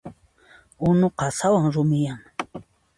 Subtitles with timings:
[0.87, 2.19] Unu qasawan rumiyan.